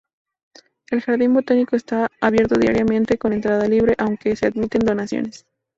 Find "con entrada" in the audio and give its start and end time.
3.19-3.67